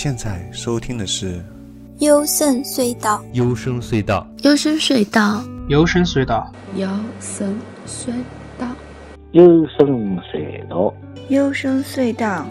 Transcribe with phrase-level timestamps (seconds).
[0.00, 1.38] 现在收听的是
[1.98, 3.20] 《幽深隧道》。
[3.34, 8.14] 幽深隧道，幽深隧道，幽深隧道，幽深隧
[8.56, 8.68] 道，
[9.32, 10.94] 幽深隧道，
[11.28, 12.46] 幽深隧道，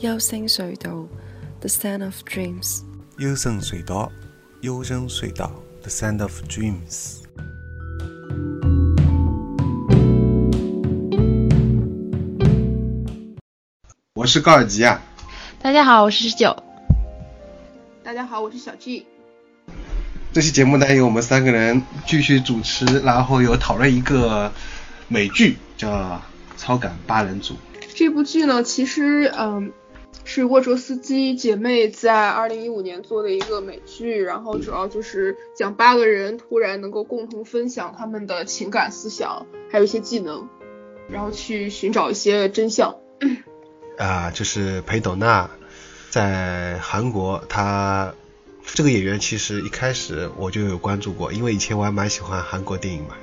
[0.00, 1.06] 幽深隧道
[1.60, 2.82] ，The Sound of Dreams。
[3.16, 4.12] 幽深隧道，
[4.60, 7.20] 幽深隧道，The Sound of Dreams。
[14.12, 15.00] 我是高尔基啊。
[15.62, 16.54] 大家好，我是十九。
[18.02, 19.06] 大家好，我是小 G。
[20.32, 24.50] 这期节目呢，由我们三个人继续主持，然后有讨论一个
[25.06, 25.88] 美剧，叫
[26.56, 27.54] 《超感八人组》。
[27.94, 29.72] 这部剧呢，其实嗯，
[30.24, 40.48] 是沃卓斯基姐妹在二零一五年做的一个美剧，然后主要就是讲八个人突然能够共同分享他们的情感、思想，还有一些技能，
[41.10, 42.96] 然后去寻找一些真相。
[43.98, 45.50] 啊，就是裴斗娜。
[46.10, 48.12] 在韩国，他
[48.74, 53.14] 这个演员其实一开始我就有关注过，因为以前我还蛮喜欢韩国电影嘛。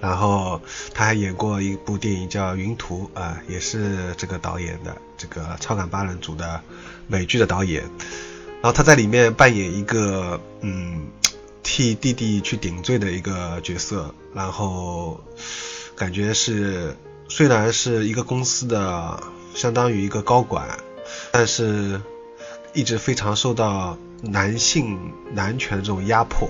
[0.00, 0.60] 然后
[0.94, 6.60] 他还演过一部电影叫《云图》啊，也是这个导演的这个《超感八人组》的
[7.06, 7.82] 美剧的导演。
[8.60, 11.08] 然后他在里面扮演一个嗯
[11.62, 15.20] 替弟弟去顶罪的一个角色，然后
[15.96, 16.96] 感觉是
[17.28, 19.20] 虽然是一个公司的
[19.54, 20.78] 相当于一个高管。
[21.30, 22.00] 但是，
[22.72, 24.98] 一直非常受到男性
[25.32, 26.48] 男权的这种压迫。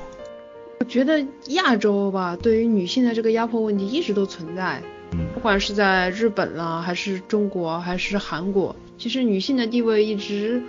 [0.81, 4.81] 我觉得亚洲吧，对于女性的这个压迫问题一直都存在。
[5.13, 10.63] 嗯，不管是在日本啦，还是中国，还是韩国，其实女性的地位一直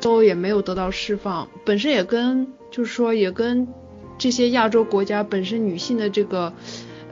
[0.00, 1.48] 都也没有得到释放。
[1.64, 3.68] 本身也跟就是说也跟
[4.18, 6.52] 这些亚洲国家本身女性的这个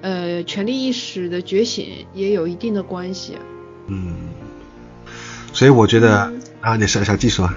[0.00, 3.36] 呃权利意识的觉醒也有一定的关系。
[3.86, 4.14] 嗯。
[5.52, 7.48] 所以我觉得啊，你小小季说。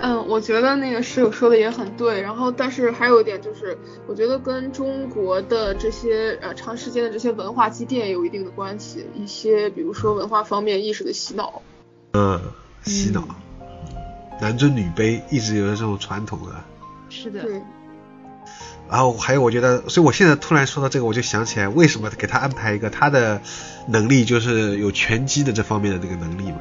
[0.00, 2.20] 嗯，我觉得那个室友说的也很对。
[2.20, 3.76] 然后，但是还有一点就是，
[4.06, 9.04] 我觉得跟中国的这些呃长时间的这些文化积淀有一定的关系。
[9.16, 11.62] 一些比如说文化方面意识的洗脑。
[12.12, 12.40] 嗯，
[12.84, 13.26] 洗脑。
[14.40, 16.54] 男尊女卑一直有这种传统的。
[17.10, 17.42] 是的。
[17.42, 17.60] 对。
[18.88, 23.42] 然后还有，我觉得，所以我现在突然说到这个，我就想起来，为什么给他安排一个他的
[23.88, 26.58] 能力就是有拳击的这方面的这个能力嘛？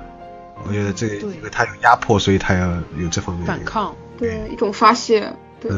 [0.65, 5.31] 我觉得这个因为他有压迫，所以他要有这方面反抗，对一种发泄。
[5.59, 5.71] 对，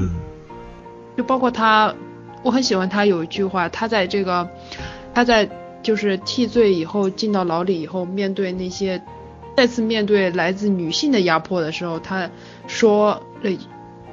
[1.17, 1.93] 就包括他，
[2.43, 4.47] 我很喜欢他有一句话，他在这个
[5.13, 5.49] 他在
[5.81, 9.01] 就是替罪以后进到牢里以后，面对那些
[9.55, 12.29] 再次面对来自女性的压迫的时候，他
[12.67, 13.51] 说了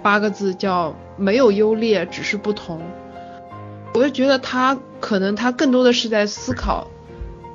[0.03, 0.94] 八个字叫。
[1.19, 2.78] 没有优劣，只是不同。
[3.94, 6.88] 我就觉得他可能他更多的是在思考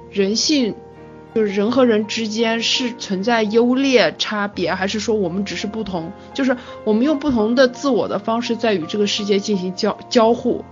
[0.10, 0.74] 人性，
[1.34, 6.12] 就是人和人之间是存在优劣差别，还是说我们只是不同？
[6.34, 10.66] 就是我们用不同的自我的方式在与这个世界进行交交互，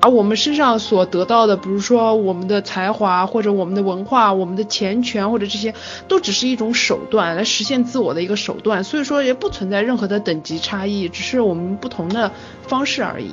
[0.00, 5.74] 而我们身上所得到的，比如说我们的才华或者我们的文化、我们的钱权或者这些，
[6.06, 12.30] 都只是一种手段来实现自我的一个手段，所以说也不存在任何的等级差异，只是我们不同的
[12.68, 13.30] 方式而已。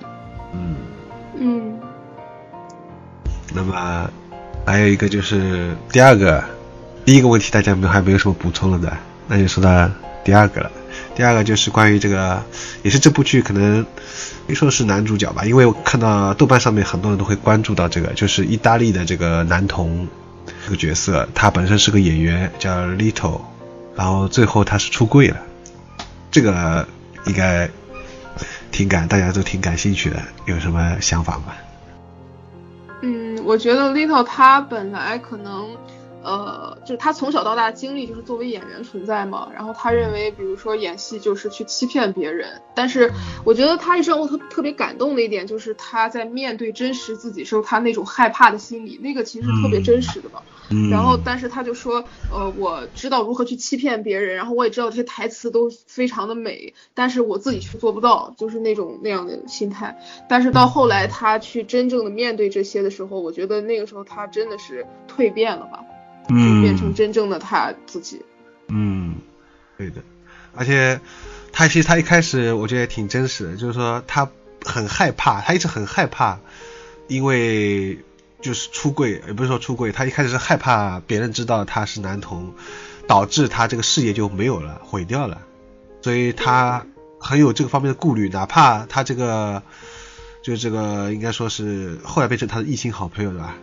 [0.53, 0.75] 嗯
[1.37, 1.79] 嗯。
[3.53, 4.09] 那么
[4.65, 6.41] 还有一个就是第二个，
[7.03, 8.95] 第一个问题大家没还没有什么补充了的，
[9.27, 9.89] 那就说到
[10.23, 10.71] 第二个了。
[11.15, 12.41] 第二个就是关于这个，
[12.83, 13.83] 也是这部剧可能
[14.47, 20.07] 可以说是男主角吧，因为我看到豆瓣上面很多人都会关注到这个，就是意大利的这个男童
[20.63, 23.41] 这个角色，他本身是个演员叫 Little，
[23.95, 25.37] 然后最后他是出柜了，
[26.31, 26.87] 这个
[27.25, 27.69] 应该
[28.71, 31.53] 挺感大家都挺感兴趣的，有什么想法吗？
[33.01, 35.75] 嗯，我觉得 Little 他本来可能。
[36.23, 43.11] 呃，就是他从小到大经历就是作为演员存在嘛，然后他认为，比如说演戏就是去欺骗别人，但是
[43.43, 50.41] 我觉得他一直让我特特别感动的一点就是他在面对真实自己时候他那种害怕的心理，那个其实特别真实的嘛。
[50.89, 59.99] 然后，但是他就说，呃，我知道如何去欺骗别人，然后我也知道这些台词都非常的美，但是我自己却做不到，就是那种那样的心态。
[60.29, 65.83] 但是到后来他去真正的面对这些的时候，我觉得那个时候他真的是蜕变了吧。
[66.29, 68.23] 嗯，变成真正的他自己。
[68.67, 69.15] 嗯，
[69.77, 70.01] 对的，
[70.55, 70.99] 而且
[71.51, 74.29] 他其实他一开始我觉得也挺真实的，就是说他
[74.63, 76.39] 很害怕，他一直很害怕，
[77.07, 77.99] 因为
[78.41, 82.53] 就是出柜，也不是说出柜，他一开始是害怕别人知道他是男同，
[83.07, 85.41] 导致他这个事业就没有了，毁掉了，
[86.01, 86.85] 所以他
[87.19, 89.61] 很有这个方面的顾虑，哪怕他这个
[90.41, 93.55] 就这个应该说是后来变成他的异性好朋友对吧？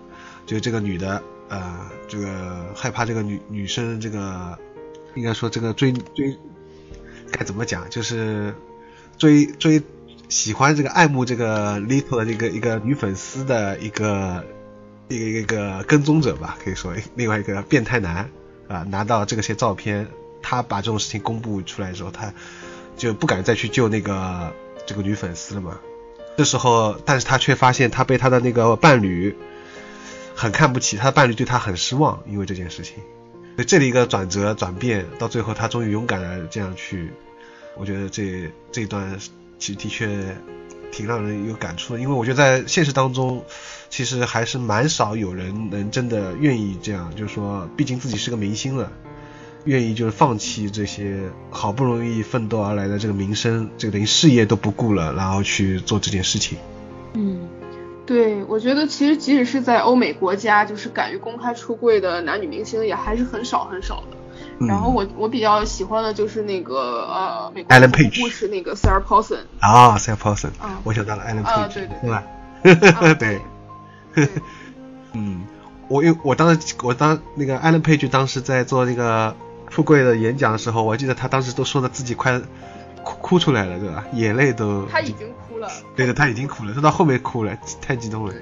[0.45, 1.23] 就这个女的。
[1.49, 4.59] 呃，这个害怕这个女女生这个，
[5.15, 6.37] 应该说这个追追
[7.31, 8.55] 该怎么讲，就是
[9.17, 9.83] 追追
[10.29, 14.45] 喜欢这个爱慕这个 Little 的这个一个女粉丝的一个
[15.09, 18.31] 一个一个跟踪者吧，可以说另外一个变态男
[18.69, 20.07] 啊，拿到这些照片，
[20.43, 22.33] 他把这种事情公布出来之后，他
[22.97, 24.53] 就不敢再去救那个
[24.87, 25.79] 这个女粉丝了嘛。
[26.37, 29.35] 这时候，但是他却发现他被他的那个伴侣
[30.39, 32.95] 很看不起，他的伴侣对他很失望，因为这件事情。
[33.57, 37.11] 所以这里一个转折转变，到最后他终于勇敢的这样去，
[37.77, 39.19] 我觉得这这一段
[39.59, 40.37] 其实的确
[40.93, 43.43] 挺让人有感触的，因为我觉得在现实当中，
[43.91, 48.93] 其实还是蛮少有人能真的愿意这样，就是说，毕竟自己是个明星了。
[49.65, 51.21] 愿意就是放弃这些
[51.51, 56.57] 好不容易奋斗而来的这个名声，这个等于事业都不顾了，然后去做这件事情。
[57.15, 57.49] 嗯，
[58.09, 64.67] 对，我觉得其实即使是在欧美国家，就是敢于公开出柜的男女明星也还是很少很少的。
[64.67, 67.79] 然后我我比较喜欢的就是那个呃美国
[68.23, 70.51] 故事那个 Sarah Paulson 啊，Sarah Paulson，
[70.85, 73.15] 我想到了 Ellen Page，对对吧？
[73.21, 74.29] 对，
[75.13, 75.45] 嗯，
[75.89, 79.37] 我因为我当时我当那个 Ellen Page 当时在做那个。
[79.71, 82.41] 出柜的演讲的时候，我记得他当时都说的自己快
[83.05, 84.03] 哭哭出来了，对吧？
[84.15, 85.27] 眼泪都他已经
[85.59, 88.35] 哭了，对的，他已经哭了，他到后面哭了，太激动了。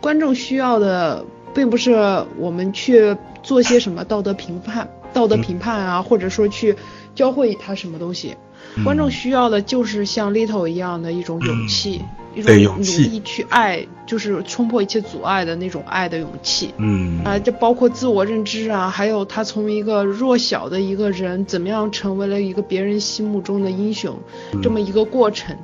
[0.00, 1.24] 观众需要的
[1.54, 1.94] 并不是
[2.36, 6.76] 我们去做些什么道德评判、道德评判啊，或者说去
[7.14, 8.36] 教会他什么东西。
[8.84, 12.04] 观众需要的就是像 Little 一样的一种勇气，
[12.36, 16.72] 一种努力去爱，就是冲破一切阻碍的那种爱的勇气。
[16.76, 24.14] 嗯啊，这包括自我认知啊，还有他从一个弱小的一个人，怎么样成为了一个别人心目中的英雄，
[24.62, 25.56] 这么一个过程。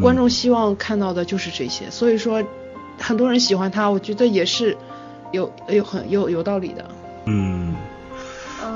[0.00, 2.42] 观众希望看到的就是这些，所以说
[2.98, 4.76] 很多人喜欢他，我觉得也是
[5.32, 6.84] 有有很有有道理的。
[7.26, 7.74] 嗯，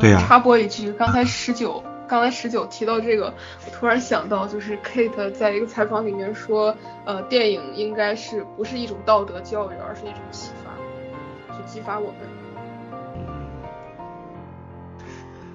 [0.00, 0.22] 对呀。
[0.26, 1.82] 插播一句，刚才十九。
[2.08, 3.26] 刚才十九提到这个，
[3.66, 6.74] 我突然想到，就是 Kate 在一个采访里面说，
[7.04, 12.16] 呃，电影应该是不是一种道德教育，而是一种启发，去激发我们。
[12.22, 12.28] 嗯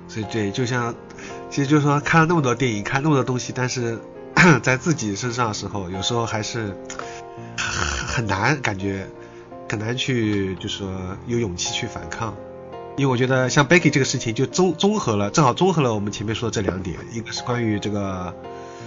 [0.07, 0.93] 所以对，就像，
[1.49, 3.97] 其实就是说，看了那么多电影，看那么多东西，但是
[4.61, 6.77] 在自己身上的时候，有时候还是
[7.57, 9.07] 很难，感觉
[9.67, 10.91] 很难去，就是说
[11.25, 12.35] 有勇气去反抗。
[12.95, 18.31] 因为我觉得像 Becky 这个事情就综综合了，正好综合了我们前面说的这两点，一个是关于这个，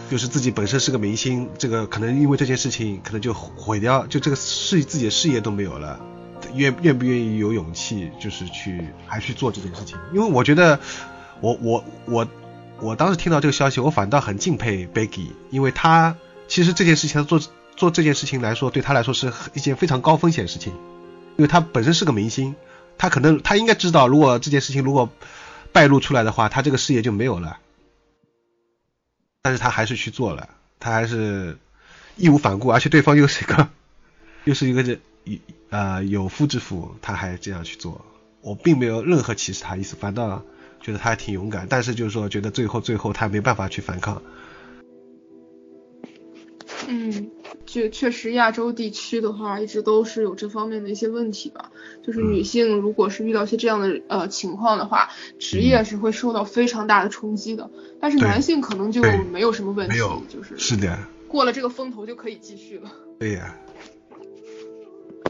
[0.08, 5.98] 就是自己本身是个明星，这个可能因为这件事情可能就毁掉，就这个事自己的事业都没有了，
[6.54, 9.98] 愿愿不愿意有勇气就是去还去做这件事情？
[10.14, 10.78] 因为我觉得
[11.40, 12.28] 我我我
[12.80, 16.16] 我当时听到这个消息，我反倒很敬佩 Becky，因为他
[16.46, 17.40] 其实这件事情做
[17.74, 20.72] 做这件事情来说，对他来说是一件非常高风险事情，
[21.36, 22.54] 因为他本身是个明星。
[22.98, 25.10] 他可能他应该知道，如果这件事情如果
[25.72, 27.58] 败露出来的话，他这个事业就没有了。
[29.42, 30.48] 但是他还是去做了，
[30.80, 31.56] 他还是
[32.16, 33.68] 义无反顾，而且对方又是一个
[34.44, 34.98] 又是一个这
[35.70, 38.04] 呃有夫之妇，他还这样去做，
[38.40, 40.42] 我并没有任何歧视他意思，反倒
[40.80, 41.66] 觉得他还挺勇敢。
[41.68, 44.22] 但是就是说，觉得最后最后他没办法去反抗。
[46.88, 47.30] 嗯。
[47.76, 51.70] 确确实，亚洲地区的话，一直都是有这方面的一些问题吧。
[52.02, 57.68] 就是女性如果是遇到一些这样的呃情况的话，职业是会受到非常大的冲击的。
[58.00, 62.90] 但是男性可能就没有什么问题，就是是的，过了这个风头就可以继续了。
[63.20, 63.54] 对呀。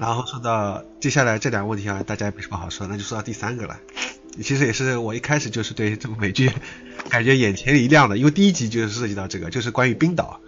[0.00, 3.76] 然后说到接下来这两个问题啊，大家也没什么好说，那就说到第三个了。
[4.40, 6.48] 其实也是我一开始就是对这部美剧
[7.10, 10.40] 感觉眼前一亮的，因为第一集就是涉及到这个，就是关于冰岛。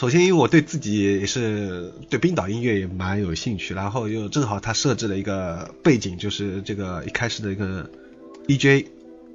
[0.00, 7.90] 首先，因为我对自己也是对冰岛音乐也蛮有兴趣，然后又正好他设置了一个背景，就是这个一开始的一个
[8.48, 8.86] DJ，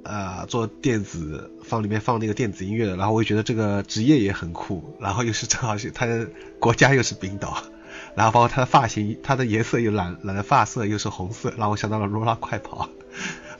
[0.02, 7.62] 啊，做电子放里面放那个电子音乐的，然后我就觉得这个职业也很酷，然后又是正好是他的国家又是冰岛，
[8.16, 12.90] 然后包括他的发型，他的颜色又染染的发色又是红色，让我想到了罗拉快跑，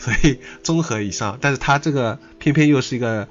[0.00, 3.28] 所以综合以上，但是他这个偏偏又是一个。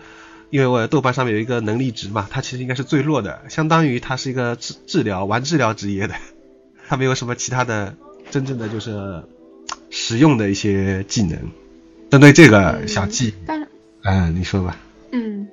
[0.50, 6.16] 因为我豆瓣上面有一个能力值嘛，它其实应该是最弱的，相当于它是一个治治疗玩治疗职业的，
[6.88, 7.96] 它没有什么其他的
[8.32, 9.24] 真正的就是
[9.90, 11.38] 实用的一些技能。
[12.12, 13.68] 针对这个小技，但，
[14.04, 14.78] 嗯，你说吧。
[15.12, 15.48] 嗯，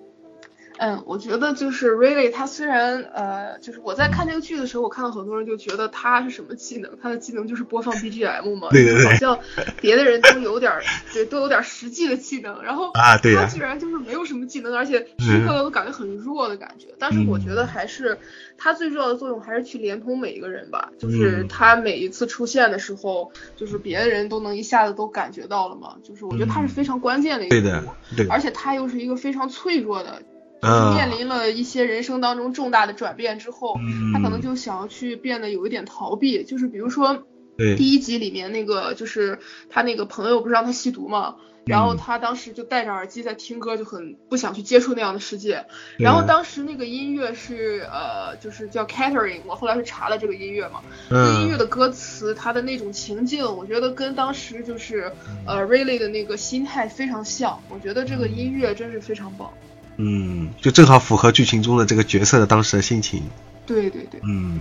[0.83, 9.05] 嗯，我觉得就是 Really，他虽然呃，就是我在看这个剧的时候，我看到很多人就觉得他是什么技能，他的技能就是播放 BGM 嘛，对对对。
[9.05, 9.39] 好像
[9.81, 10.83] 别的人都有点儿
[11.15, 13.43] 对，都有点实际的技能，然后啊对呀。
[13.45, 16.89] 他居然就是没有什么技能，而且时刻都感觉很弱的感觉。
[16.99, 18.19] 但是我觉得还是
[18.59, 28.27] 他最重要的作用还是去连通每一个人吧，就是嗯他每一次出现的时候，就是别的人都能一下子都感觉到了嘛，就是我觉得他是非常关键的一个对的人物，对。
[28.27, 30.21] 的而且他又是一个非常脆弱的。
[30.63, 34.13] 就是啊面临了一些人生当中重大的转变之后，嗯。
[34.13, 37.25] 他可能就想要去变得有一点逃避，就是比如说，
[37.57, 37.77] 对。
[37.77, 39.39] 第一集里面那个就是
[39.69, 45.65] 他那个朋友不是让他吸毒嘛，然后他当时就戴着耳机在听歌，就很不想去接触那样的世界。
[45.99, 55.13] 然后当时那个音乐是呃，就是叫 Catering，我后来是查了这个音乐嘛，那音乐嗯的歌词，它的那种情境，我觉得跟当时就是
[55.47, 59.53] 呃 Riley 的那个心态非常像，我觉得这个音乐真是非常棒。
[59.97, 63.23] 嗯，就正好符合剧情中的这个角色的当时的心情。
[63.67, 64.21] 对对对。
[64.25, 64.61] 嗯，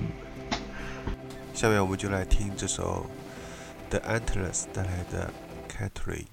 [1.53, 3.05] 下面我们就来听这首
[3.89, 5.31] The Antlers 带来的
[5.69, 6.25] Catherine。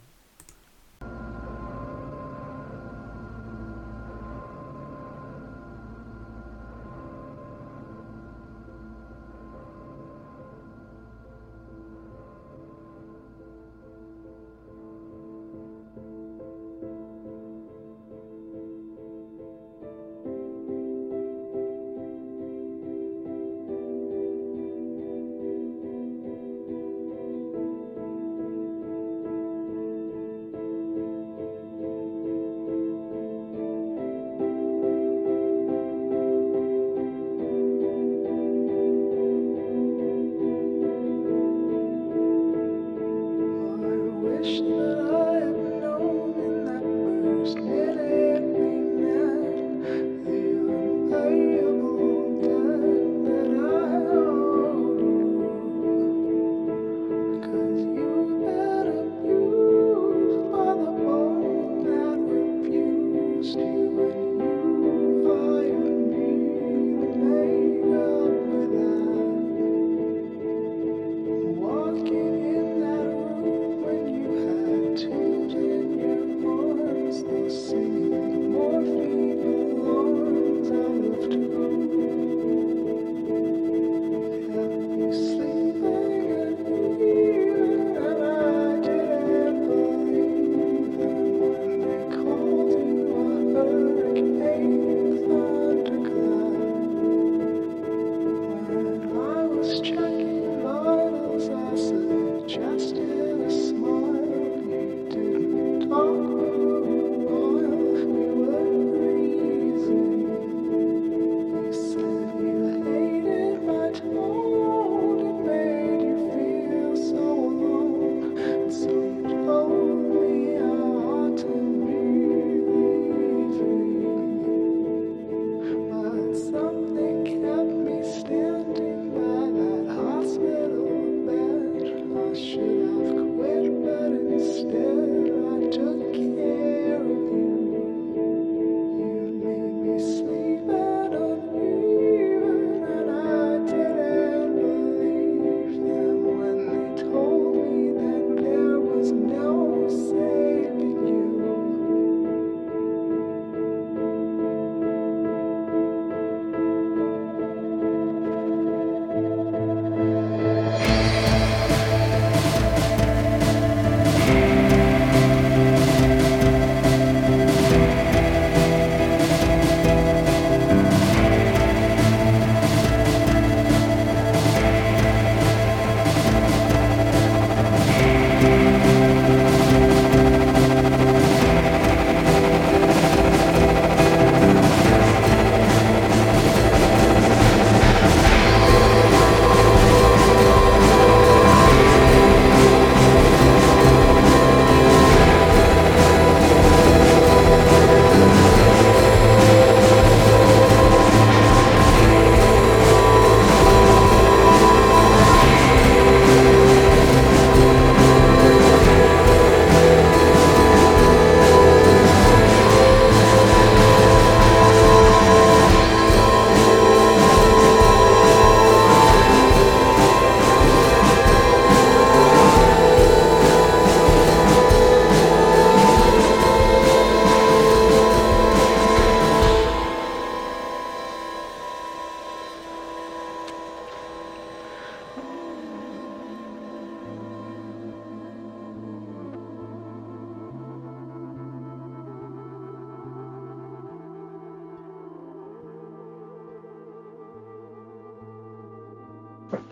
[77.49, 77.88] Thanks.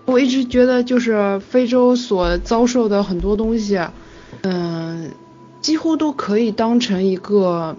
[0.04, 3.78] 我一直觉得，就是非洲所遭受的很多东西，
[4.42, 5.11] 嗯，
[5.61, 7.76] 几乎都可以当成一个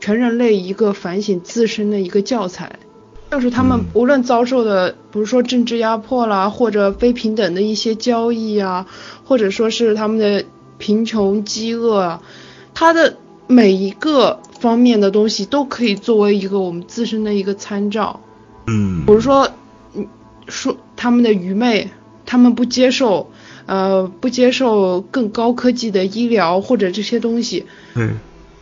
[0.00, 2.78] 全人类一个反省自身的一个教材。
[3.30, 8.86] 就是他们无论遭受的，比如说政治压迫啦，或者非平等的一些交易啊，
[9.24, 10.46] 或者说是他们的
[10.78, 12.22] 贫穷、饥饿啊，
[12.72, 18.18] 他的每一个方面的东西都可以作为一个我们自身的一个参照。
[18.66, 19.50] 嗯，比如说，
[19.94, 20.06] 嗯，
[20.48, 21.88] 说他们的愚昧，
[22.26, 23.30] 他们不接受，
[23.64, 27.64] 呃，不接受更高科技的医疗或者这些东西。
[27.94, 28.10] 对。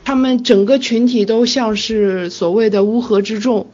[0.04, 3.66] 他们整个群体都像是所谓的乌合之众。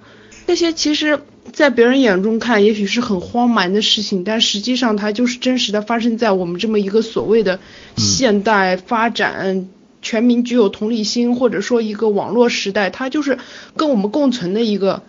[0.47, 1.21] 那些其实，
[1.53, 7.61] 在别人眼中看，也许是很荒蛮的事情，但实际上它就是真实的发生在我们这么一个所谓的
[7.99, 9.69] 现代发展、
[10.01, 13.37] 全民具有同理心，或者说一个网络时代，它就是
[13.77, 15.03] 跟我们共存的一个。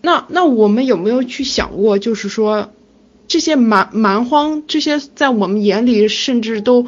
[0.00, 2.70] 那那我们有没有去想过，就是说
[3.28, 6.86] 这些蛮蛮荒，这些在我们眼里甚至都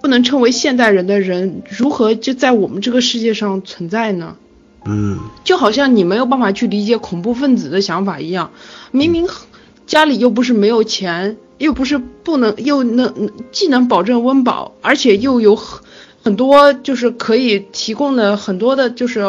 [0.00, 4.36] 不能称为现代人的人，如何就在我们这个世界上存在呢？
[4.86, 8.50] 嗯，就好像你没有办法去理解恐怖分子的想法一样，
[8.90, 9.28] 明明
[9.86, 15.82] 家里又不是没有钱，又不是不能，又能既能保证温饱，而且又有很
[16.22, 19.20] 很多就是可以提供的很多的，就是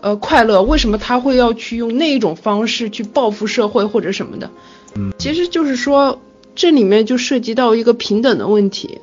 [0.00, 4.50] 呃快乐，为什么他会要去用那一种方式去报复社会或者什么的？
[4.96, 6.20] 嗯，其实就是说
[6.54, 9.00] 这里面就涉及到一个平等的问题，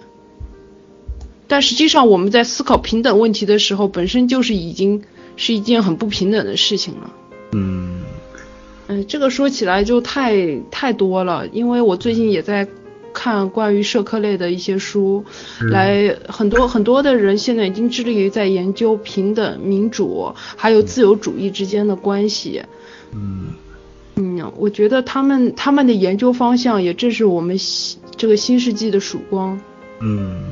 [1.48, 5.04] 但实际上我们在思考平等问题的时候，本身就是已经。
[5.38, 7.10] 是一件很不平等的事情了。
[7.54, 8.02] 嗯，
[8.88, 12.68] 嗯，这个说起来就太太多了，因为我最近也在
[13.14, 15.24] 看关于社科类的一些书，
[15.72, 22.62] 来很多很多的人现在已经致力于在研究平等、民主还有自由主义之间的关系。
[23.14, 23.54] 嗯，
[24.16, 27.58] 嗯，我觉得他们他们的研究方向也正是我们
[28.18, 29.60] 这个新世纪的曙光。
[30.00, 30.52] 嗯。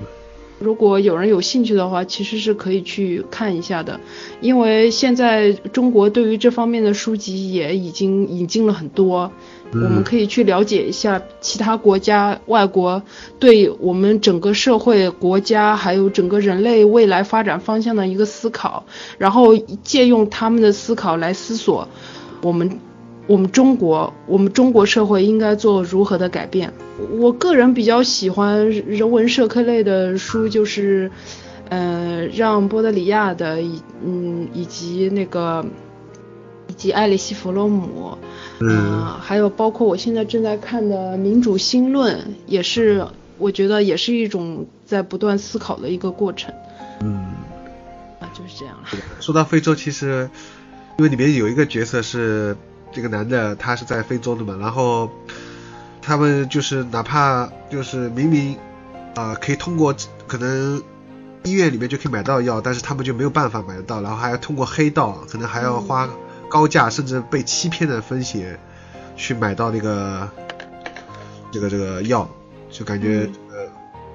[0.61, 3.97] 如果有人有兴趣的话，其实是可以去看一下的，
[4.41, 9.31] 因为现在中国对于这方面的书籍也已经引进了很多，
[9.71, 13.01] 我们可以去了解一下其他国家、外国
[13.39, 18.83] 对我们整个社会、国家还有整个人类未来发展方向的一个思考，
[19.17, 21.87] 然后借用他们的思考来思索
[22.41, 22.81] 我们。
[23.29, 26.73] 我们中国，我们中国社会应该做如何的改变？
[27.19, 31.11] 我个人比较喜欢人文社科类的书，就是，
[31.69, 35.63] 呃，让波德里亚的，以嗯，以及那个，
[36.69, 38.17] 以及艾利希弗洛姆，
[38.61, 43.05] 嗯，还有包括我现在正在看的《民主新论》，也是
[43.37, 46.51] 我觉得也是一种在不断思考的一个过程。
[47.01, 47.13] 嗯，
[48.19, 48.87] 啊，就是这样了。
[49.19, 50.27] 说到非洲，其实
[50.97, 52.57] 因为里面有一个角色是。
[52.91, 55.09] 这个男的他是在非洲的嘛，然后
[56.01, 58.57] 他们就是哪怕就是明明
[59.15, 59.95] 啊可以通过
[60.27, 60.81] 可能
[61.43, 66.09] 医院里面就可以买到药，但是他们就没有办法买得到，然后还要通过黑道，可能还要花
[66.49, 68.59] 高价甚至被欺骗的风险
[69.15, 70.29] 去买到那个
[71.51, 72.27] 这个这个药，
[72.71, 73.67] 就感觉呃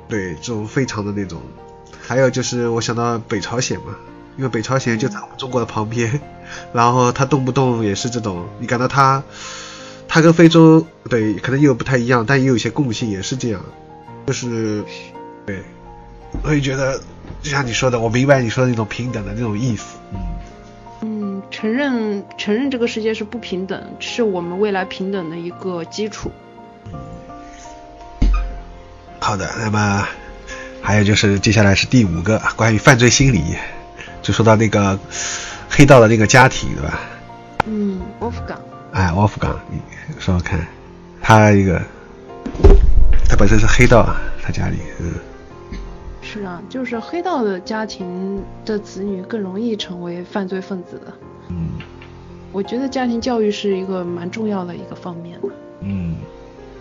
[0.08, 1.40] 对这种非常的那种，
[2.02, 3.94] 还有就是我想到北朝鲜嘛。
[4.37, 6.20] 因为北朝鲜就在我们中国的旁边，
[6.73, 9.23] 然后他动不动也是这种，你感到他，
[10.09, 13.61] 他跟非洲对可能又不太一样，但也有一些共性，也是这样，
[14.27, 14.85] 就是
[15.47, 15.62] 对，
[16.42, 17.01] 我也觉得
[17.42, 20.18] 就像你说的，我明白你说的那种平等的那种意思，嗯，
[21.03, 26.31] 嗯，承认承认这个世界是不平等，是我们未来平等的一个基础。
[29.20, 30.07] 好的，那么
[30.83, 33.42] 还有就是接下来是第五个关于犯罪心理。
[34.24, 34.98] 就说到那个
[35.68, 36.98] 黑道的那个家庭，对吧？
[37.66, 38.58] 嗯，沃夫冈。
[38.92, 39.78] 哎，沃夫冈，你
[40.18, 40.66] 说说看，
[41.20, 41.78] 他一个，
[43.28, 45.12] 他本身是黑道啊，他家里，嗯。
[46.22, 51.12] 是啊，就是黑道的家庭的子女更容易成为犯罪分子的。
[51.50, 51.72] 嗯。
[52.50, 55.38] 我觉得家庭教育是一个蛮重要的一个方面。
[55.80, 56.16] 嗯。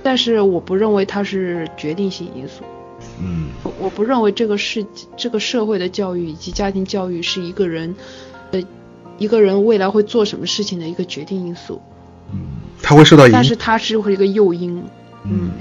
[0.01, 2.63] 但是我不认为它是决定性因素。
[3.23, 7.95] 嗯，我不认为这个世这个社会的教育以及家庭教育是一个人
[8.51, 8.61] 呃
[9.17, 11.81] 一个人未来会做什么事情的一个决定因素。
[12.31, 12.41] 嗯，
[12.81, 14.83] 他会受到影响，但是它是会一个诱因。
[15.23, 15.51] 嗯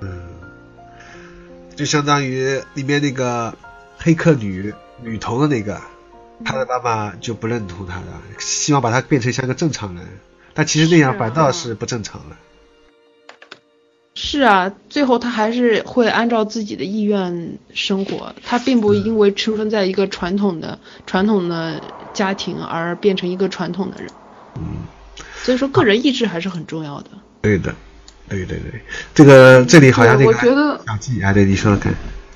[0.00, 0.08] 嗯，
[1.74, 3.54] 就相当于里面那个
[3.98, 5.80] 黑客女女童的那个，
[6.44, 8.06] 她的爸爸就不认同她的，
[8.38, 10.04] 希望把她变成像个正常人，
[10.54, 12.36] 但其实那样反倒是不正常了。
[14.22, 21.80] 是啊，最后他还是会按照自己的意愿生活，他并不因为出生在一个传统的传统的
[22.12, 24.10] 家庭而变成一个传统的人。
[24.56, 24.62] 嗯，
[25.42, 27.10] 所以说个人意志还是很重要的。
[27.40, 27.74] 对的，
[28.28, 28.82] 对对对，
[29.14, 31.94] 这个这里好像那个我觉得啊，对你说说看。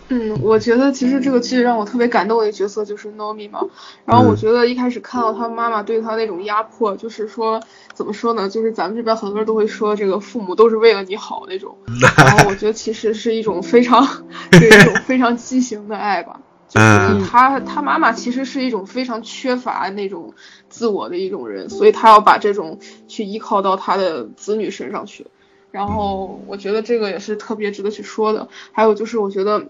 [0.09, 3.61] 嗯，我觉得其实这个剧让我特别感动的一个角色就是 Nomi 嘛。
[4.05, 7.59] 然后我觉得一开始看到他妈妈对他那种压迫，就是说
[7.95, 8.49] 怎么说呢？
[8.49, 11.75] 就是咱们这边很多人都会说这个父母都是为了你好那种。
[12.19, 14.05] 然后我觉得其实是一种非常，
[14.53, 16.39] 是一种非常畸形的爱吧。
[16.69, 20.35] 就是他他妈妈其实是一种非常缺乏那种
[20.69, 25.27] 自我的一种人，所以他要把这种去依靠到他的子女身上去。
[25.71, 28.49] 然后我觉得这个也是特别值得去说的。
[28.73, 29.67] 还有就是我觉得。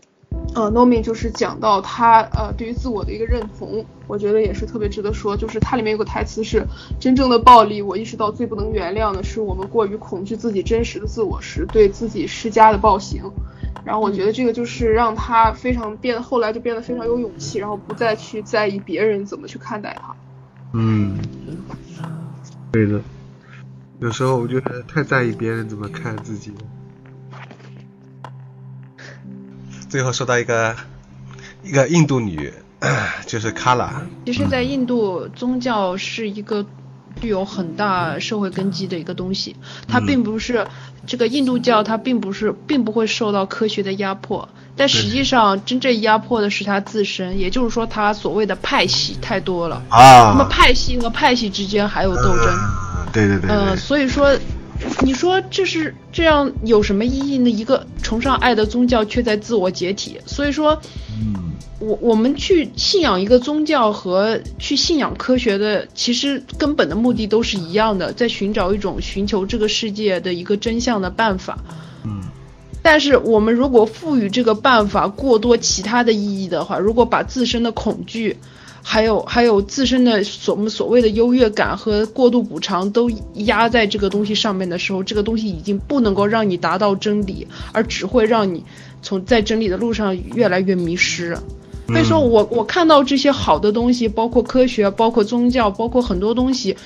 [0.55, 5.37] 呃，Nomi 就是讲到他呃对于自我的一个认同，我觉得也是特别值得说。
[5.37, 6.65] 就是它里面有个台词是：
[7.01, 13.23] 真正的暴力，我意识到最不能原谅的是我们过于恐惧自己真实的自我时对自己施加的暴行。
[13.85, 20.15] 然后我觉得这个就是让他非常变，后来就变得非常有勇气，然后不再去在意别人怎么去看待他。
[20.73, 21.19] 嗯，
[22.73, 23.01] 对的。
[23.99, 26.53] 有时候我觉得太在意别人怎么看自己。
[29.95, 30.75] 最后说到一个
[31.63, 32.53] 一个印度女，
[33.29, 34.03] 就是卡拉。
[34.27, 36.67] 其实，在印度，宗教是一个
[37.21, 39.55] 具有很大社会根基的一个东西。
[39.87, 40.67] 它并不是
[41.07, 44.49] 这个印度教，它并不是并不会受到科学的压迫。
[44.75, 47.39] 但实际上，真正压迫的是他自身。
[47.39, 49.81] 也就是说，他所谓的派系太多了。
[49.91, 50.33] 啊。
[50.33, 52.47] 那么派系和派系之间还有斗争。
[53.13, 53.49] 对对对。
[53.49, 54.37] 嗯，所以说。
[55.03, 57.51] 你说这是这样有什么意义呢？
[57.51, 60.81] 一个崇尚爱的宗教却在自我解体，所以说，
[61.79, 71.59] 我我们去信仰一个宗教和去信仰科学的，其实根本的目的都是一样的，在寻找一种寻求这个世界的一个真相的办法。
[72.05, 72.21] 嗯，
[72.83, 78.39] 但是我们如果赋予这个办法过多其他的意义的话，如果把自身的恐惧。
[78.87, 88.63] 还有还有自身的所我们所谓的优越感和过度补偿都压在这个东西上面的时候，这个东西已经不能够让你达到真理，而只会让你
[89.01, 91.35] 从在真理的路上越来越迷失。
[91.89, 96.77] 所以说我我看到这些好的东西，包括科学，包括宗教，包括很多东西，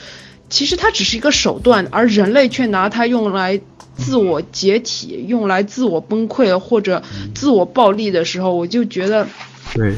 [0.49, 3.61] 其实它只是一个手段，而人类却拿它用来
[3.97, 7.03] 自我解体，用来自我崩溃或者
[7.35, 9.27] 自我暴力的时候，我就觉得
[9.75, 9.95] 对。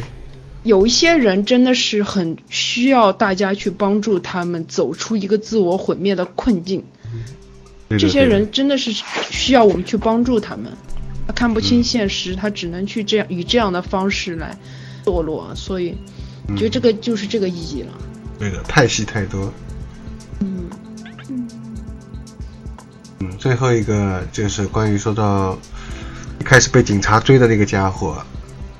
[0.63, 6.85] 有一些人真的是很需要大家去帮助他们走出一个自我毁灭的困境。
[7.99, 8.93] 这些人真的是
[9.31, 10.71] 需要我们去帮助他们。
[11.27, 14.57] 他看不清现实，他只能去这样以这样的方式来
[15.05, 15.51] 堕落。
[15.55, 15.97] 所以，
[16.57, 17.93] 觉得这个就是这个意义了。
[18.39, 19.53] 对的，太细太多。
[20.41, 20.69] 嗯
[21.29, 21.49] 嗯
[23.21, 25.59] 嗯，最后一个就是关于说到
[26.39, 28.23] 一开始被警察追的那个家伙，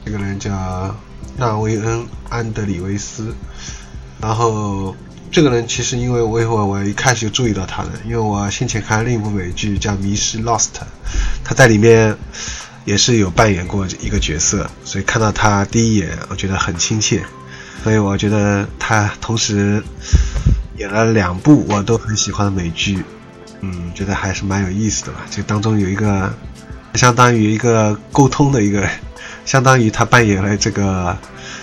[0.05, 0.95] 这个人叫。
[1.41, 3.35] 纳维恩·安德里维斯，
[4.21, 4.95] 然后
[5.33, 10.65] 这个人其实因为我一会儿我一开始就注意到他了，因为我先前看另一部美剧叫《迷失 Lost》，
[11.43, 12.15] 他在里面
[12.85, 17.25] 也是有扮演过一个角色，所以看到他第一眼我觉得很亲切，
[17.83, 19.83] 所以我觉得他同时
[20.77, 23.03] 演了两部我都很喜欢的美剧，
[23.63, 26.31] 嗯，觉得还是蛮有意思的吧，就当中有一个
[26.97, 28.87] 相当于一个沟通的一个。
[29.51, 31.19] 相当于他扮演了这个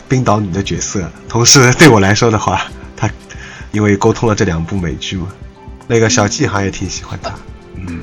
[0.10, 2.64] 冰岛女的角色，同时对我来说的话，
[2.98, 3.10] 他
[3.72, 5.30] 因为沟通了这两部美剧嘛，
[5.88, 7.34] 那个小季好像也挺喜欢他，
[7.76, 8.02] 嗯。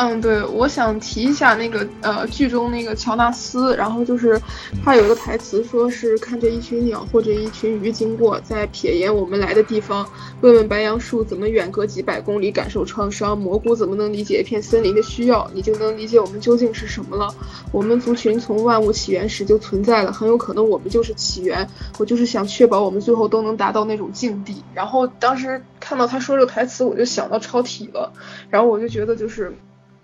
[0.00, 4.40] 嗯，对，我想提一下那个呃剧中那个乔纳斯，然后就是
[4.84, 10.08] 他有一个台词，说是看着一群鸟或者一群鱼经过，在瞥眼我们来的地方，
[10.40, 17.34] 问问白杨树怎么远隔几百公里感受创伤，蘑菇怎么能理解一片森林的需要，你就能理解我们究竟是什么了。
[17.72, 21.68] 我们族群从万物起源时就存在了，很有可能我们就是起源。
[21.98, 24.62] 我就是想确保我们最后都能达到那种境地。
[24.72, 28.12] 然后当时看到他说这个台词，我就想到超体了，
[28.48, 29.52] 然后我就觉得就是。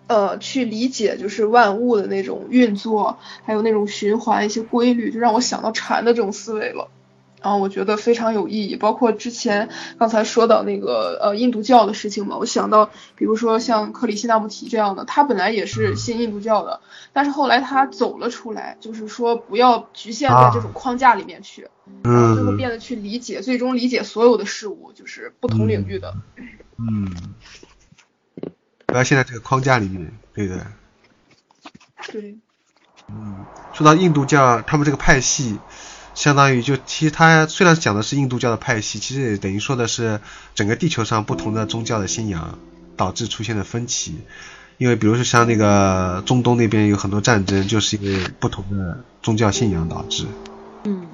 [0.06, 6.88] 呃，去理解就是万物的那种运作，还有那种循环一些规律，就让我想到禅的这种思维了。
[7.42, 8.76] 然后我觉得非常有意义。
[8.76, 16.80] 包括之前刚才说到那个呃印度教的事情嘛，我想到比如说像克里希那穆提这样的，他本来也是信印度教的，
[17.12, 21.68] 但是后来他走了出来，就是说不要局限在这种框架里面去，
[22.02, 26.14] 然后最后变得去理解，最终理解所有的事物，就是不同领域的。
[26.78, 27.10] 嗯。
[28.94, 30.64] 不要现在这个框架里面，对的。
[32.12, 32.36] 对。
[33.08, 35.58] 嗯，说到印度教，他们这个派系，
[36.14, 40.20] 相当于就其实他虽然讲的是印度教的派系，其实也等于说的是
[40.54, 42.56] 整个地球上不同的宗教的信仰
[42.96, 44.14] 导致出现的分歧。
[44.78, 50.24] 因为比如说像那个中东那边有很多战争，就是因为不同的宗教信仰导致。
[50.84, 51.04] 嗯。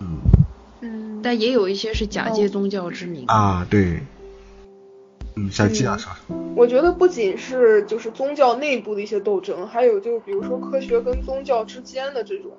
[0.00, 1.20] 嗯。
[1.22, 3.26] 但也有一些是假借宗教之名。
[3.28, 4.02] 啊，对。
[5.38, 6.08] 嗯，小季老师，
[6.56, 12.50] 我觉得不仅是就是宗教内部的一些斗争，还有就是比如说科学跟宗教之间的这种。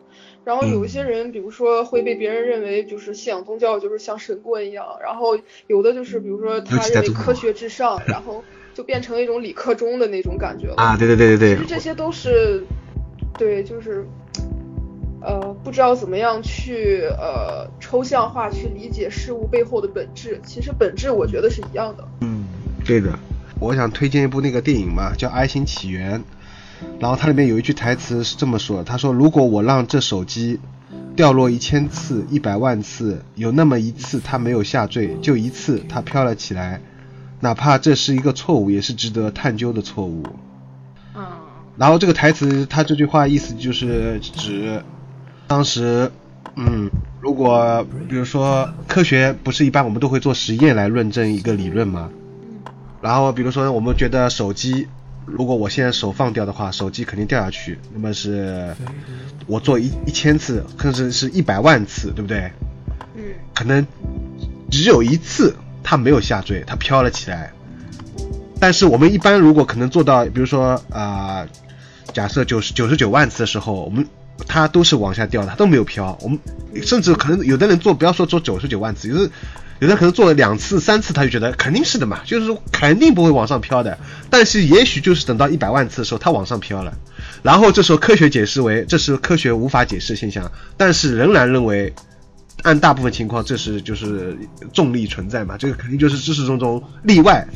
[0.46, 5.38] 然后有一些人，比如说会被别人认为就是信仰宗教就是像神棍一样，然后
[5.68, 8.42] 有的就是比如说他认为科学至上， 然后
[8.74, 10.76] 就变成一种理科中的那种感觉了。
[10.78, 11.56] 啊，对对对对对。
[11.58, 12.64] 其实这些都是，
[13.38, 14.08] 对，就是。
[15.22, 22.08] 呃，不知道怎么样去呃抽象化去理解事物背后的本质，其实本质我觉得是一样的。
[22.90, 23.20] 嗯，对的。
[23.60, 26.20] 我想推荐一部那个电影嘛，叫《爱情起源》，
[27.00, 30.60] 然后它里面有一句台词是这么说：“他说，如果我让这手机
[31.16, 36.82] 掉落一千次、一百万次，有那么一次它没有下坠，就一次它飘了起来，
[37.42, 40.24] 哪怕这是一个错误，也是值得探究的错误。”
[41.16, 41.24] 嗯。
[41.78, 44.82] 然后这个台词，他这句话意思就是指。
[45.48, 46.12] 当时，
[46.56, 52.10] 嗯，如果比如说科学不是一般我们都会做实验来论证一个理论吗？
[53.02, 54.88] 然后比如说我们觉得手机，
[55.26, 57.80] 如果我现在手放掉的话，手机肯定掉下去。
[57.94, 58.76] 那么是，
[59.48, 62.52] 我做一一千次，甚至是一百万次，对不对？
[63.16, 63.24] 嗯。
[63.54, 63.86] 可能
[64.70, 67.52] 只有一次它没有下坠，它飘了起来。
[68.60, 71.48] 但是我们一般如果可能做到，比如说啊，
[72.14, 74.08] 假设九十九十九万次的时候，我们。
[74.48, 76.18] 它都是往下掉的，它都没有飘。
[76.22, 76.40] 我们
[76.82, 79.30] 甚至可能有的人做，不要说做九十九万次，有的
[79.80, 83.98] 有的可能做了两次、三次，他就觉得肯定是的嘛，就是说肯定不会往上飘的。
[84.30, 86.94] 但是也许就是等到一百万次的时候，它往上飘了。
[87.42, 91.94] 然后这时候科学解释为这是科学无法解释的现象，但是仍然认为
[92.64, 94.38] 按大部分情况这是就是
[94.74, 97.48] 重力存在嘛，这个肯定就是知识中中例外，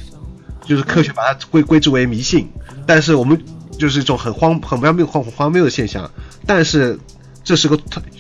[0.65, 2.49] 就是科学把它归归之为迷信。
[2.85, 3.39] 但是我们。
[3.75, 6.09] 就是一种很荒很荒谬荒荒谬的现象，
[6.45, 6.97] 但是
[7.43, 7.75] 这是个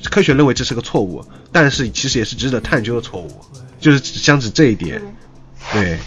[0.09, 3.29] 科学认为这是个错误，但是其实也是值得探究的错误，
[3.83, 5.01] 就是相指这一点，
[5.73, 5.99] 对，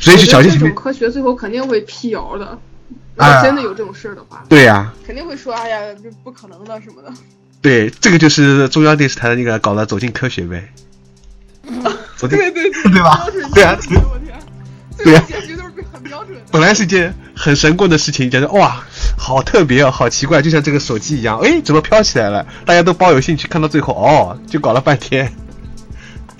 [0.00, 0.50] 所以就小心。
[0.50, 2.58] 这种科学最后肯定会辟谣的，
[3.14, 7.12] 如果真的有这种事儿的话，对呀，肯定会说哎呀这不可能的什么的。
[7.60, 10.68] 对，这个就是中央电视台的那个搞的走进科学呗，
[12.18, 13.26] 对对对，对 吧？
[13.54, 13.78] 对啊，
[14.98, 16.40] 对啊，结局都是很标准的。
[16.50, 17.14] 本来是件。
[17.34, 18.84] 很神棍的事情，觉得哇，
[19.16, 22.46] 好特别哦，好奇怪，就像这个手机一样，哎，怎么飘起来了？
[22.66, 25.32] 大家都抱有兴趣，看到最后，哦，就搞了半天。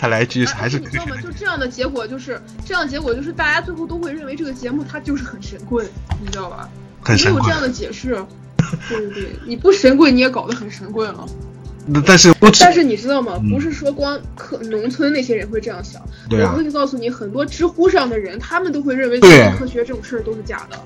[0.02, 1.16] 他来一句还是你知道吗？
[1.22, 5.86] 就这样的结果，就是这样的结果，就是大家最后都会认为这个节目它就是很神棍，
[6.20, 6.68] 你知道吧？
[7.00, 7.40] 很神棍。
[7.40, 8.20] 没有这样的解释，
[8.88, 11.24] 对对对，你不神棍你也搞得很神棍了。
[12.04, 13.40] 但是，但是你知道吗？
[13.48, 16.02] 不是说光可农村那些人会这样想。
[16.28, 19.20] 对我可以告诉你，很多知乎上的人，他们都会认为
[19.56, 20.76] 科学这种事儿都是假的。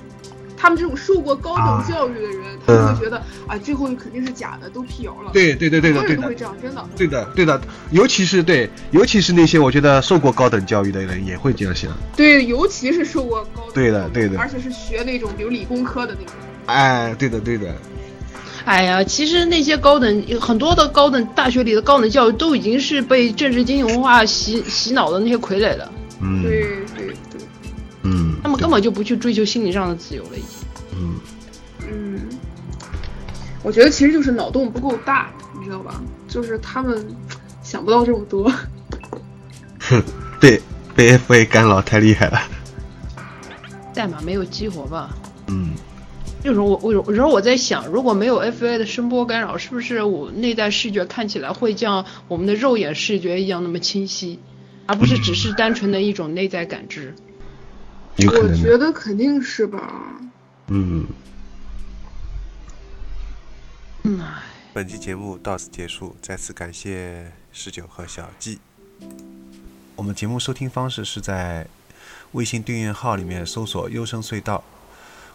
[0.57, 5.31] 他们这种受过高等教育的人，他们会觉得啊，最后肯定是假的，都辟谣了。
[5.33, 6.23] 对对对对的，对的。
[6.23, 6.89] 会这样，真的。
[6.97, 11.91] 对的对的，尤其是对，尤其是那些我觉得受过高等教育的人也会这样想。
[12.17, 13.75] 对，尤其是受过高等。
[13.75, 14.39] 对的对的。
[14.39, 16.35] 而且是学那种比如理工科的那种。
[16.67, 17.75] 哎，对的对的。
[18.65, 25.93] 哎呀，其实那些高等很多的高等大学里的高等教育都已经是被政治金融化洗洗脑的那些傀儡了。
[26.21, 26.56] 嗯，对对对，嗯，他
[28.57, 30.49] 们根本就不去追求心理上的自由了，已经。
[30.99, 31.21] 嗯
[31.89, 32.21] 嗯，
[33.63, 36.03] 我觉得其实就是脑洞不够大，你知道吧？
[36.27, 37.07] 就是他们
[37.63, 38.51] 想不到这么多。
[39.81, 40.03] 哼，
[40.41, 40.61] 被
[40.95, 42.41] 被 FA 干扰太厉害了。
[43.95, 45.11] 代码没有激活吧？
[45.49, 45.71] 嗯。
[46.45, 54.39] 就是我我有时候我在想，如果没有 FA 的声波干扰，是不是我内在视觉看起来会像我们的肉眼视觉一样那么清晰，
[54.87, 57.15] 而不是只是单纯的一种内在感知？
[58.19, 60.21] 我觉得肯定是吧。
[60.69, 61.07] 嗯。
[64.05, 64.21] 嗯。
[64.73, 68.59] 本期节目到此结束，再次感谢十九和小季。
[69.95, 71.67] 我们节目收听方式是在
[72.33, 74.63] 微信订阅号里面搜索“优声隧道”。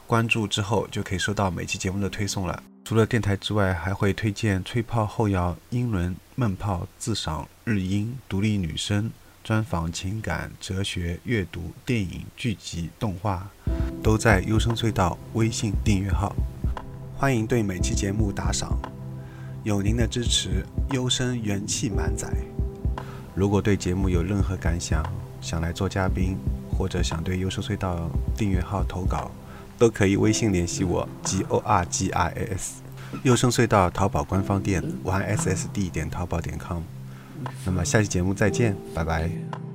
[0.06, 2.62] 关注之后就可以收到每期节目的推送了。
[2.84, 9.12] 除了电台之外，还会推荐吹泡后摇、英伦闷泡自赏、日音、独立女声
[9.44, 13.50] 专访、情感、哲学、阅读、电影、剧集、动画，
[14.04, 16.36] 都在优声隧道微信订阅号。
[17.18, 18.78] 欢迎对每期节目打赏，
[19.64, 22.32] 有您的支持，优声元气满载。
[23.34, 25.04] 如果对节目有任何感想，
[25.42, 26.38] 想来做嘉宾，
[26.78, 29.32] 或者想对优声隧道订阅号投稿。
[29.80, 32.84] 都可以微信联系我，G o r g i s
[33.24, 36.84] 优声隧道淘宝官方店，Y S S D 点淘宝点 com。
[37.66, 39.71] 那么下期节目再见，拜拜。